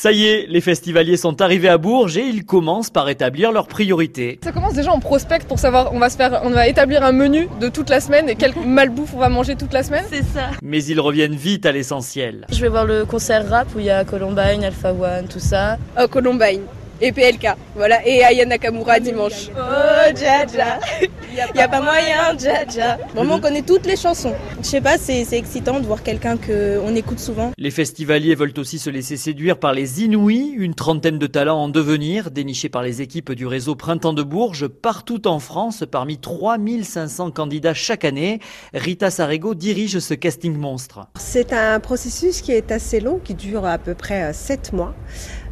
Ça 0.00 0.12
y 0.12 0.24
est, 0.24 0.46
les 0.48 0.62
festivaliers 0.62 1.18
sont 1.18 1.42
arrivés 1.42 1.68
à 1.68 1.76
Bourges 1.76 2.16
et 2.16 2.24
ils 2.24 2.46
commencent 2.46 2.88
par 2.88 3.10
établir 3.10 3.52
leurs 3.52 3.66
priorités. 3.66 4.40
Ça 4.42 4.50
commence 4.50 4.72
déjà 4.72 4.90
en 4.92 4.98
prospect 4.98 5.40
pour 5.46 5.58
savoir, 5.58 5.92
on 5.92 5.98
va 5.98 6.08
se 6.08 6.16
faire, 6.16 6.40
on 6.42 6.48
va 6.48 6.68
établir 6.68 7.04
un 7.04 7.12
menu 7.12 7.50
de 7.60 7.68
toute 7.68 7.90
la 7.90 8.00
semaine 8.00 8.26
et 8.30 8.34
quelle 8.34 8.54
malbouffe 8.66 9.12
on 9.12 9.18
va 9.18 9.28
manger 9.28 9.56
toute 9.56 9.74
la 9.74 9.82
semaine. 9.82 10.06
C'est 10.08 10.24
ça. 10.24 10.52
Mais 10.62 10.82
ils 10.82 10.98
reviennent 10.98 11.34
vite 11.34 11.66
à 11.66 11.72
l'essentiel. 11.72 12.46
Je 12.50 12.62
vais 12.62 12.70
voir 12.70 12.86
le 12.86 13.04
concert 13.04 13.46
rap 13.46 13.68
où 13.76 13.78
il 13.78 13.84
y 13.84 13.90
a 13.90 14.02
Columbine, 14.06 14.64
Alpha 14.64 14.94
One, 14.94 15.28
tout 15.28 15.38
ça. 15.38 15.76
Oh, 16.00 16.08
Columbine 16.08 16.62
et 17.00 17.12
PLK. 17.12 17.48
Voilà, 17.74 18.06
et 18.06 18.24
Aya 18.24 18.44
Nakamura 18.44 19.00
dimanche. 19.00 19.50
Oh, 19.56 20.16
Jaja. 20.16 20.78
Il 21.00 21.54
n'y 21.54 21.62
a 21.62 21.68
pas 21.68 21.80
moyen, 21.80 22.36
Jaja. 22.38 22.98
Vraiment, 23.14 23.36
on 23.36 23.40
connaît 23.40 23.62
toutes 23.62 23.86
les 23.86 23.96
chansons. 23.96 24.34
Je 24.62 24.66
sais 24.66 24.80
pas, 24.80 24.98
c'est 24.98 25.26
excitant 25.32 25.80
de 25.80 25.86
voir 25.86 26.02
quelqu'un 26.02 26.36
qu'on 26.36 26.94
écoute 26.94 27.18
souvent. 27.18 27.52
Les 27.56 27.70
festivaliers 27.70 28.34
veulent 28.34 28.52
aussi 28.58 28.78
se 28.78 28.90
laisser 28.90 29.16
séduire 29.16 29.58
par 29.58 29.72
les 29.72 30.02
Inouïs, 30.02 30.52
une 30.56 30.74
trentaine 30.74 31.18
de 31.18 31.26
talents 31.26 31.62
en 31.62 31.68
devenir, 31.68 32.30
dénichés 32.30 32.68
par 32.68 32.82
les 32.82 33.02
équipes 33.02 33.32
du 33.32 33.46
réseau 33.46 33.74
Printemps 33.74 34.12
de 34.12 34.22
Bourges 34.22 34.68
partout 34.68 35.26
en 35.26 35.38
France, 35.38 35.84
parmi 35.90 36.18
3500 36.18 37.30
candidats 37.30 37.74
chaque 37.74 38.04
année. 38.04 38.40
Rita 38.74 39.10
Sarego 39.10 39.54
dirige 39.54 39.98
ce 39.98 40.14
casting 40.14 40.56
monstre. 40.56 41.06
C'est 41.18 41.52
un 41.52 41.78
processus 41.80 42.40
qui 42.40 42.52
est 42.52 42.72
assez 42.72 43.00
long, 43.00 43.20
qui 43.22 43.34
dure 43.34 43.64
à 43.64 43.78
peu 43.78 43.94
près 43.94 44.32
7 44.32 44.72
mois. 44.72 44.94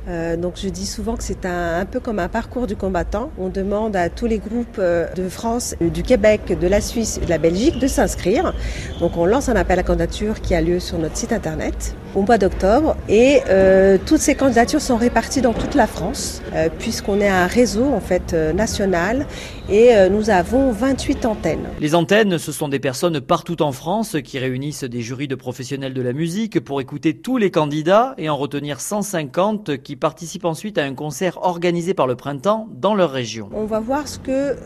Euh, 0.09 0.37
donc 0.37 0.55
je 0.57 0.69
dis 0.69 0.87
souvent 0.87 1.17
que 1.17 1.23
c'est 1.23 1.45
un, 1.45 1.85
peu 1.85 2.01
comme 2.01 2.19
un 2.19 2.29
parcours 2.29 2.67
du 2.67 2.77
combattant. 2.77 3.31
On 3.39 3.49
demande 3.49 3.95
à 3.95 4.09
tous 4.09 4.27
les 4.27 4.39
groupes 4.39 4.79
euh, 4.79 5.07
de 5.15 5.29
France, 5.29 5.75
du 5.81 6.03
Québec, 6.03 6.59
de 6.59 6.67
la 6.67 6.81
Suisse 6.81 7.21
de 7.21 7.29
la 7.29 7.39
Belgique 7.39 7.79
de 7.79 7.87
s'inscrire. 7.87 8.55
Donc 9.01 9.17
on 9.17 9.27
lance 9.27 9.49
un 9.49 9.57
appel 9.57 9.79
à 9.79 9.83
candidature 9.83 10.41
qui 10.41 10.55
a 10.55 10.61
lieu 10.61 10.81
sur 10.81 10.99
notre 10.99 11.17
site 11.17 11.33
internet 11.33 11.95
au 12.15 12.23
mois 12.23 12.39
d'octobre 12.39 12.97
et 13.09 13.41
euh, 13.49 13.99
toutes 14.05 14.21
ces 14.21 14.35
candidatures 14.35 14.81
sont 14.81 14.97
réparties 14.97 15.41
dans 15.41 15.53
toute 15.53 15.75
la 15.75 15.87
France 15.87 16.43
euh, 16.55 16.69
puisqu'on 16.79 17.21
est 17.21 17.29
un 17.29 17.47
réseau 17.47 17.85
en 17.85 18.01
fait 18.01 18.33
euh, 18.33 18.53
national 18.53 19.27
et 19.71 19.91
nous 20.11 20.31
avons 20.31 20.73
28 20.73 21.27
antennes. 21.27 21.69
Les 21.79 21.95
antennes, 21.95 22.39
ce 22.39 22.53
sont 22.53 22.69
des 22.69 22.79
personnes 22.79 23.21
partout 23.21 23.61
en 23.61 23.71
France 23.71 24.17
qui 24.25 24.39
réunissent 24.39 24.85
des 24.85 25.03
jurys 25.03 25.29
de 25.29 25.35
professionnels 25.35 25.93
de 25.93 26.01
la 26.01 26.15
musique 26.15 26.59
pour 26.61 26.81
écouter 26.81 27.13
tous 27.19 27.37
les 27.37 27.51
candidats 27.51 28.15
et 28.17 28.31
en 28.31 28.37
retenir 28.39 28.81
150 28.81 29.77
qui 29.83 29.97
participent 29.97 30.47
ensuite 30.47 30.79
à 30.79 30.85
un 30.85 30.95
concert 30.95 31.39
organisé 31.43 31.93
par 31.93 32.07
le 32.07 32.17
printemps 32.17 32.67
dans 32.73 32.95
leur 32.95 33.11
région. 33.11 33.51
On 33.53 33.67
va 33.67 33.79
voir 33.81 34.09
ce 34.09 34.19
que 34.19 34.57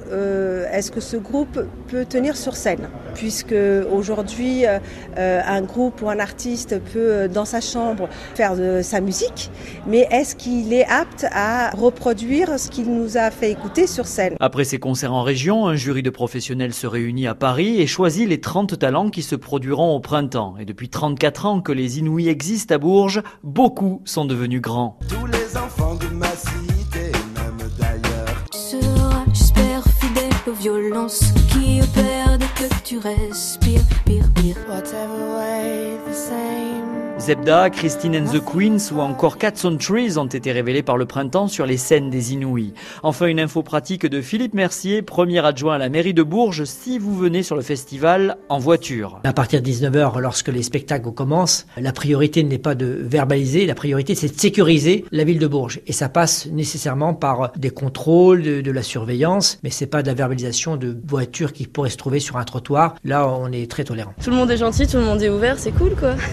est-ce 0.72 0.92
que 0.92 1.00
ce 1.00 1.16
groupe 1.16 1.58
peut 1.88 2.04
tenir 2.04 2.36
sur 2.36 2.54
scène 2.54 2.88
puisque 3.14 3.56
aujourd'hui 3.90 4.66
un 5.16 5.62
groupe 5.62 6.00
ou 6.00 6.10
un 6.10 6.20
artiste 6.20 6.78
peut 6.92 7.26
dans 7.32 7.44
sa 7.44 7.60
chambre 7.60 8.08
faire 8.34 8.56
de 8.56 8.80
sa 8.82 9.00
musique 9.00 9.50
mais 9.86 10.06
est-ce 10.10 10.36
qu'il 10.36 10.72
est 10.72 10.84
apte 10.84 11.26
à 11.32 11.70
reproduire 11.70 12.58
ce 12.58 12.70
qu'il 12.70 12.92
nous 12.92 13.16
a 13.16 13.30
fait 13.30 13.50
écouter 13.50 13.86
sur 13.86 14.06
scène 14.06 14.36
Après 14.40 14.64
ces 14.64 14.78
concerts 14.78 15.12
en 15.12 15.22
région, 15.22 15.66
un 15.66 15.74
jury 15.74 16.02
de 16.02 16.10
professionnels 16.10 16.74
se 16.74 16.86
réunit 16.86 17.26
à 17.26 17.34
Paris 17.34 17.80
et 17.80 17.86
choisit 17.86 18.28
les 18.28 18.40
30 18.40 18.78
talents 18.78 19.10
qui 19.10 19.22
se 19.22 19.36
produiront 19.36 19.94
au 19.94 20.00
printemps. 20.00 20.54
Et 20.58 20.64
depuis 20.64 20.88
34 20.88 21.46
ans 21.46 21.60
que 21.60 21.72
les 21.72 21.98
Inouïs 21.98 22.28
existent 22.28 22.74
à 22.74 22.78
Bourges, 22.78 23.22
beaucoup 23.42 24.02
sont 24.04 24.24
devenus 24.24 24.60
grands. 24.60 24.98
Tous 25.08 25.26
les 25.26 25.56
enfants 25.56 25.94
de 25.94 26.06
ma 26.14 26.26
cité, 26.28 27.12
même 27.34 27.68
d'ailleurs. 27.78 28.44
J'espère, 29.32 29.82
fidèle 30.00 30.32
aux 30.46 30.52
violences 30.52 31.32
qui 31.50 31.80
opèrent 31.80 32.38
dès 32.38 32.46
que 32.46 32.72
tu 32.84 32.98
respires, 32.98 33.82
pire, 34.04 34.24
pire. 34.34 34.56
Whatever. 34.68 35.31
Zebda, 37.22 37.70
Christine 37.70 38.16
and 38.16 38.24
the 38.32 38.40
Queens 38.44 38.90
ou 38.92 38.98
encore 38.98 39.38
Cats 39.38 39.62
on 39.62 39.76
Trees 39.76 40.18
ont 40.18 40.26
été 40.26 40.50
révélés 40.50 40.82
par 40.82 40.96
le 40.96 41.06
printemps 41.06 41.46
sur 41.46 41.66
les 41.66 41.76
scènes 41.76 42.10
des 42.10 42.32
Inouïs. 42.32 42.72
Enfin, 43.04 43.26
une 43.26 43.38
info 43.38 43.62
pratique 43.62 44.06
de 44.06 44.20
Philippe 44.20 44.54
Mercier, 44.54 45.02
premier 45.02 45.38
adjoint 45.38 45.76
à 45.76 45.78
la 45.78 45.88
mairie 45.88 46.14
de 46.14 46.24
Bourges, 46.24 46.64
si 46.64 46.98
vous 46.98 47.16
venez 47.16 47.44
sur 47.44 47.54
le 47.54 47.62
festival 47.62 48.38
en 48.48 48.58
voiture. 48.58 49.20
À 49.22 49.32
partir 49.32 49.62
de 49.62 49.70
19h, 49.70 50.18
lorsque 50.18 50.48
les 50.48 50.64
spectacles 50.64 51.12
commencent, 51.12 51.68
la 51.76 51.92
priorité 51.92 52.42
n'est 52.42 52.58
pas 52.58 52.74
de 52.74 52.86
verbaliser, 52.86 53.66
la 53.66 53.76
priorité 53.76 54.16
c'est 54.16 54.34
de 54.34 54.40
sécuriser 54.40 55.04
la 55.12 55.22
ville 55.22 55.38
de 55.38 55.46
Bourges. 55.46 55.78
Et 55.86 55.92
ça 55.92 56.08
passe 56.08 56.46
nécessairement 56.46 57.14
par 57.14 57.52
des 57.56 57.70
contrôles, 57.70 58.42
de, 58.42 58.60
de 58.62 58.70
la 58.72 58.82
surveillance, 58.82 59.60
mais 59.62 59.70
c'est 59.70 59.86
pas 59.86 60.02
de 60.02 60.08
la 60.08 60.14
verbalisation 60.14 60.76
de 60.76 60.98
voitures 61.06 61.52
qui 61.52 61.68
pourraient 61.68 61.90
se 61.90 61.98
trouver 61.98 62.18
sur 62.18 62.36
un 62.36 62.44
trottoir. 62.44 62.96
Là, 63.04 63.28
on 63.28 63.52
est 63.52 63.70
très 63.70 63.84
tolérant. 63.84 64.12
Tout 64.20 64.30
le 64.30 64.36
monde 64.36 64.50
est 64.50 64.56
gentil, 64.56 64.88
tout 64.88 64.96
le 64.96 65.04
monde 65.04 65.22
est 65.22 65.28
ouvert, 65.28 65.56
c'est 65.60 65.70
cool 65.70 65.94
quoi. 65.94 66.16